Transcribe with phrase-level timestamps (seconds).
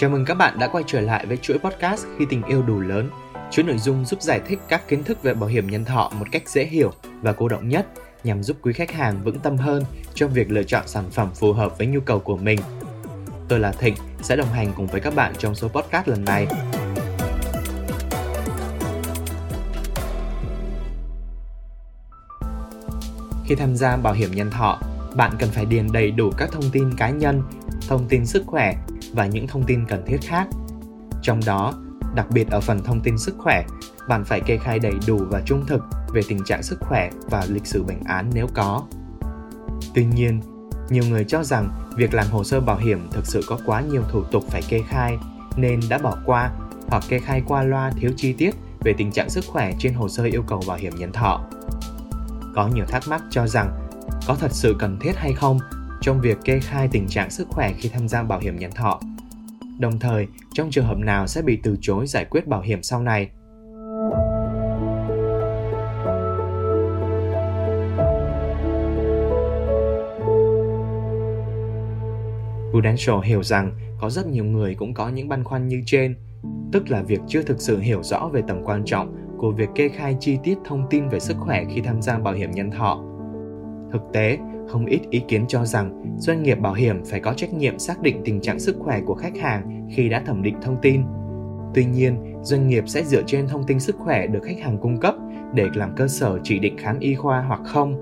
[0.00, 2.80] Chào mừng các bạn đã quay trở lại với chuỗi podcast Khi tình yêu đủ
[2.80, 3.10] lớn,
[3.50, 6.26] chuỗi nội dung giúp giải thích các kiến thức về bảo hiểm nhân thọ một
[6.30, 6.92] cách dễ hiểu
[7.22, 7.86] và cô động nhất
[8.24, 9.84] nhằm giúp quý khách hàng vững tâm hơn
[10.14, 12.60] trong việc lựa chọn sản phẩm phù hợp với nhu cầu của mình.
[13.48, 16.46] Tôi là Thịnh, sẽ đồng hành cùng với các bạn trong số podcast lần này.
[23.46, 24.80] Khi tham gia bảo hiểm nhân thọ,
[25.16, 27.42] bạn cần phải điền đầy đủ các thông tin cá nhân,
[27.88, 28.74] thông tin sức khỏe
[29.12, 30.48] và những thông tin cần thiết khác.
[31.22, 31.74] Trong đó,
[32.14, 33.64] đặc biệt ở phần thông tin sức khỏe,
[34.08, 37.46] bạn phải kê khai đầy đủ và trung thực về tình trạng sức khỏe và
[37.48, 38.82] lịch sử bệnh án nếu có.
[39.94, 40.40] Tuy nhiên,
[40.90, 44.02] nhiều người cho rằng việc làm hồ sơ bảo hiểm thực sự có quá nhiều
[44.08, 45.18] thủ tục phải kê khai
[45.56, 46.50] nên đã bỏ qua
[46.88, 48.50] hoặc kê khai qua loa thiếu chi tiết
[48.80, 51.40] về tình trạng sức khỏe trên hồ sơ yêu cầu bảo hiểm nhân thọ.
[52.54, 53.88] Có nhiều thắc mắc cho rằng
[54.26, 55.58] có thật sự cần thiết hay không
[56.00, 59.00] trong việc kê khai tình trạng sức khỏe khi tham gia bảo hiểm nhân thọ.
[59.78, 63.02] Đồng thời, trong trường hợp nào sẽ bị từ chối giải quyết bảo hiểm sau
[63.02, 63.30] này.
[72.70, 76.16] Prudential hiểu rằng có rất nhiều người cũng có những băn khoăn như trên,
[76.72, 79.88] tức là việc chưa thực sự hiểu rõ về tầm quan trọng của việc kê
[79.88, 83.04] khai chi tiết thông tin về sức khỏe khi tham gia bảo hiểm nhân thọ.
[83.92, 84.38] Thực tế,
[84.70, 88.02] không ít ý kiến cho rằng doanh nghiệp bảo hiểm phải có trách nhiệm xác
[88.02, 91.02] định tình trạng sức khỏe của khách hàng khi đã thẩm định thông tin.
[91.74, 95.00] Tuy nhiên, doanh nghiệp sẽ dựa trên thông tin sức khỏe được khách hàng cung
[95.00, 95.14] cấp
[95.54, 97.94] để làm cơ sở chỉ định khám y khoa hoặc không.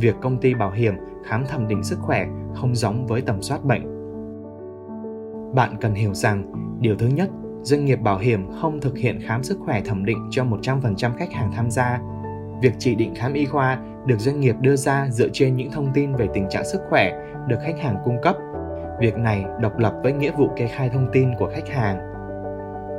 [0.00, 3.64] Việc công ty bảo hiểm khám thẩm định sức khỏe không giống với tầm soát
[3.64, 3.82] bệnh.
[5.54, 7.30] Bạn cần hiểu rằng, điều thứ nhất,
[7.62, 11.32] doanh nghiệp bảo hiểm không thực hiện khám sức khỏe thẩm định cho 100% khách
[11.32, 12.00] hàng tham gia.
[12.62, 15.92] Việc chỉ định khám y khoa được doanh nghiệp đưa ra dựa trên những thông
[15.94, 17.12] tin về tình trạng sức khỏe
[17.48, 18.36] được khách hàng cung cấp.
[19.00, 21.98] Việc này độc lập với nghĩa vụ kê khai thông tin của khách hàng.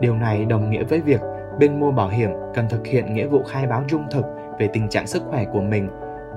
[0.00, 1.20] Điều này đồng nghĩa với việc
[1.58, 4.24] bên mua bảo hiểm cần thực hiện nghĩa vụ khai báo trung thực
[4.58, 5.88] về tình trạng sức khỏe của mình.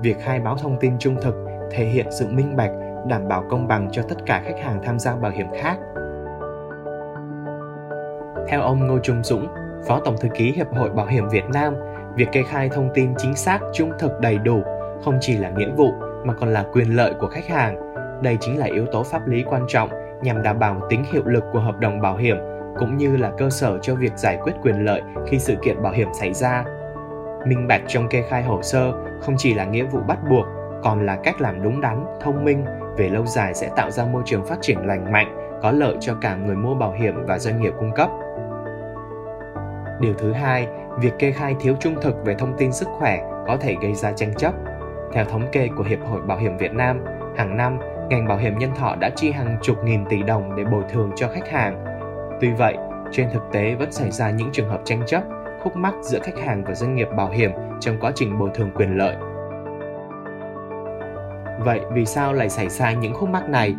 [0.02, 1.34] Việc khai báo thông tin trung thực
[1.70, 2.70] thể hiện sự minh bạch,
[3.08, 5.78] đảm bảo công bằng cho tất cả khách hàng tham gia bảo hiểm khác.
[8.48, 9.46] Theo ông Ngô Trung Dũng,
[9.86, 11.74] Phó Tổng thư ký Hiệp hội Bảo hiểm Việt Nam,
[12.16, 14.62] việc kê khai thông tin chính xác, trung thực đầy đủ
[15.04, 15.92] không chỉ là nghĩa vụ
[16.24, 17.92] mà còn là quyền lợi của khách hàng.
[18.22, 19.88] Đây chính là yếu tố pháp lý quan trọng
[20.22, 22.36] nhằm đảm bảo tính hiệu lực của hợp đồng bảo hiểm
[22.78, 25.92] cũng như là cơ sở cho việc giải quyết quyền lợi khi sự kiện bảo
[25.92, 26.64] hiểm xảy ra.
[27.46, 30.46] Minh bạch trong kê khai hồ sơ không chỉ là nghĩa vụ bắt buộc,
[30.82, 32.64] còn là cách làm đúng đắn, thông minh,
[32.96, 36.14] về lâu dài sẽ tạo ra môi trường phát triển lành mạnh, có lợi cho
[36.20, 38.08] cả người mua bảo hiểm và doanh nghiệp cung cấp.
[40.00, 40.68] Điều thứ hai,
[41.00, 44.12] việc kê khai thiếu trung thực về thông tin sức khỏe có thể gây ra
[44.12, 44.54] tranh chấp.
[45.12, 47.00] Theo thống kê của Hiệp hội Bảo hiểm Việt Nam,
[47.36, 47.78] hàng năm,
[48.10, 51.10] ngành bảo hiểm nhân thọ đã chi hàng chục nghìn tỷ đồng để bồi thường
[51.16, 51.84] cho khách hàng.
[52.40, 52.76] Tuy vậy,
[53.10, 55.22] trên thực tế vẫn xảy ra những trường hợp tranh chấp,
[55.62, 58.70] khúc mắc giữa khách hàng và doanh nghiệp bảo hiểm trong quá trình bồi thường
[58.74, 59.16] quyền lợi.
[61.64, 63.74] Vậy vì sao lại xảy ra những khúc mắc này?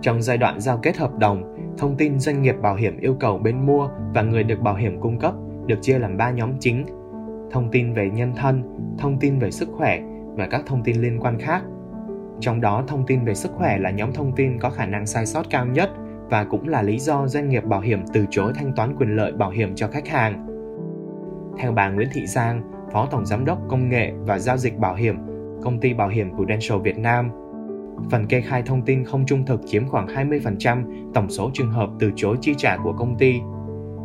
[0.00, 3.38] Trong giai đoạn giao kết hợp đồng, thông tin doanh nghiệp bảo hiểm yêu cầu
[3.38, 5.34] bên mua và người được bảo hiểm cung cấp
[5.66, 6.86] được chia làm 3 nhóm chính:
[7.50, 8.62] thông tin về nhân thân,
[8.98, 10.00] thông tin về sức khỏe
[10.36, 11.62] và các thông tin liên quan khác.
[12.40, 15.26] Trong đó, thông tin về sức khỏe là nhóm thông tin có khả năng sai
[15.26, 15.90] sót cao nhất
[16.30, 19.32] và cũng là lý do doanh nghiệp bảo hiểm từ chối thanh toán quyền lợi
[19.32, 20.46] bảo hiểm cho khách hàng.
[21.58, 24.94] Theo bà Nguyễn Thị Giang, Phó Tổng Giám đốc Công nghệ và Giao dịch Bảo
[24.94, 25.16] hiểm,
[25.62, 27.30] Công ty Bảo hiểm Prudential Việt Nam,
[28.10, 31.90] phần kê khai thông tin không trung thực chiếm khoảng 20% tổng số trường hợp
[31.98, 33.40] từ chối chi trả của công ty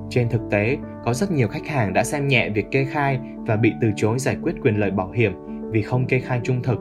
[0.10, 3.56] trên thực tế, có rất nhiều khách hàng đã xem nhẹ việc kê khai và
[3.56, 5.34] bị từ chối giải quyết quyền lợi bảo hiểm
[5.72, 6.80] vì không kê khai trung thực.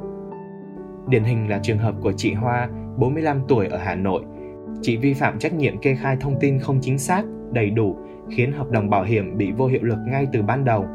[1.09, 4.23] Điển hình là trường hợp của chị Hoa, 45 tuổi ở Hà Nội.
[4.83, 7.23] Chị vi phạm trách nhiệm kê khai thông tin không chính xác,
[7.53, 7.97] đầy đủ,
[8.31, 10.87] khiến hợp đồng bảo hiểm bị vô hiệu lực ngay từ ban đầu.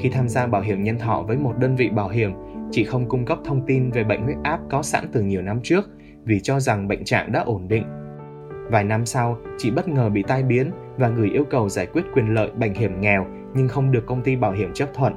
[0.00, 2.32] Khi tham gia bảo hiểm nhân thọ với một đơn vị bảo hiểm,
[2.70, 5.60] chị không cung cấp thông tin về bệnh huyết áp có sẵn từ nhiều năm
[5.62, 5.90] trước
[6.24, 7.84] vì cho rằng bệnh trạng đã ổn định.
[8.70, 12.02] Vài năm sau, chị bất ngờ bị tai biến và gửi yêu cầu giải quyết
[12.14, 15.14] quyền lợi bảo hiểm nghèo nhưng không được công ty bảo hiểm chấp thuận.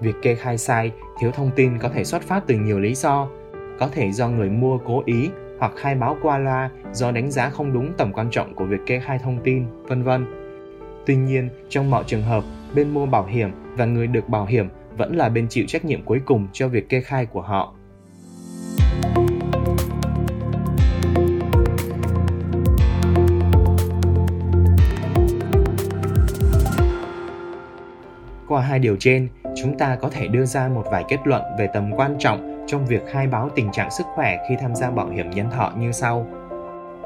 [0.00, 3.28] Việc kê khai sai, thiếu thông tin có thể xuất phát từ nhiều lý do,
[3.78, 7.50] có thể do người mua cố ý hoặc khai báo qua loa do đánh giá
[7.50, 10.26] không đúng tầm quan trọng của việc kê khai thông tin, vân vân.
[11.06, 12.44] Tuy nhiên, trong mọi trường hợp,
[12.74, 16.02] bên mua bảo hiểm và người được bảo hiểm vẫn là bên chịu trách nhiệm
[16.02, 17.74] cuối cùng cho việc kê khai của họ.
[28.48, 31.68] Qua hai điều trên, chúng ta có thể đưa ra một vài kết luận về
[31.74, 35.08] tầm quan trọng trong việc khai báo tình trạng sức khỏe khi tham gia bảo
[35.08, 36.26] hiểm nhân thọ như sau.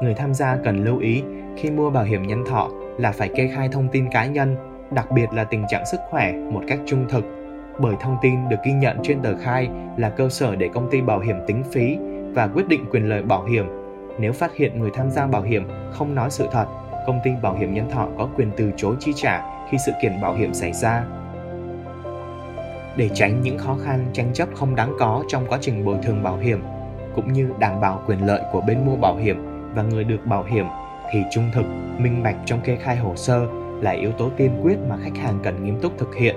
[0.01, 1.23] người tham gia cần lưu ý
[1.57, 4.55] khi mua bảo hiểm nhân thọ là phải kê khai thông tin cá nhân,
[4.91, 7.25] đặc biệt là tình trạng sức khỏe một cách trung thực,
[7.79, 11.01] bởi thông tin được ghi nhận trên tờ khai là cơ sở để công ty
[11.01, 11.97] bảo hiểm tính phí
[12.33, 13.65] và quyết định quyền lợi bảo hiểm.
[14.19, 16.65] Nếu phát hiện người tham gia bảo hiểm không nói sự thật,
[17.07, 20.21] công ty bảo hiểm nhân thọ có quyền từ chối chi trả khi sự kiện
[20.21, 21.03] bảo hiểm xảy ra.
[22.99, 26.23] Để tránh những khó khăn tranh chấp không đáng có trong quá trình bồi thường
[26.23, 26.59] bảo hiểm,
[27.15, 29.37] cũng như đảm bảo quyền lợi của bên mua bảo hiểm
[29.75, 30.65] và người được bảo hiểm
[31.11, 31.65] thì trung thực,
[31.97, 33.47] minh bạch trong kê khai hồ sơ
[33.81, 36.35] là yếu tố tiên quyết mà khách hàng cần nghiêm túc thực hiện.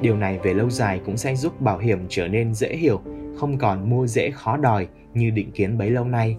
[0.00, 3.00] Điều này về lâu dài cũng sẽ giúp bảo hiểm trở nên dễ hiểu,
[3.38, 6.36] không còn mua dễ khó đòi như định kiến bấy lâu nay.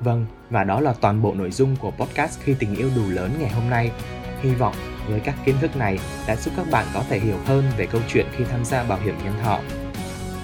[0.00, 3.30] Vâng, và đó là toàn bộ nội dung của podcast Khi tình yêu đủ lớn
[3.40, 3.90] ngày hôm nay.
[4.42, 4.74] Hy vọng
[5.08, 8.00] với các kiến thức này đã giúp các bạn có thể hiểu hơn về câu
[8.08, 9.60] chuyện khi tham gia bảo hiểm nhân thọ.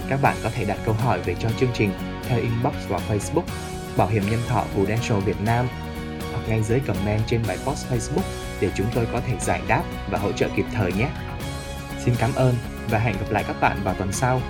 [0.08, 1.90] Các bạn có thể đặt câu hỏi về cho chương trình
[2.28, 3.44] theo inbox vào Facebook
[3.96, 5.66] Bảo hiểm nhân thọ Prudential Việt Nam
[6.32, 8.24] hoặc ngay dưới comment trên bài post Facebook
[8.60, 11.08] để chúng tôi có thể giải đáp và hỗ trợ kịp thời nhé.
[12.04, 12.54] Xin cảm ơn
[12.90, 14.40] và hẹn gặp lại các bạn vào tuần sau